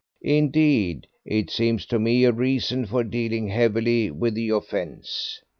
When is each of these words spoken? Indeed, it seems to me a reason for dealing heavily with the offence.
Indeed, 0.23 1.05
it 1.25 1.51
seems 1.51 1.85
to 1.85 1.99
me 1.99 2.23
a 2.23 2.31
reason 2.31 2.87
for 2.87 3.03
dealing 3.03 3.49
heavily 3.49 4.09
with 4.09 4.33
the 4.33 4.49
offence. 4.49 5.43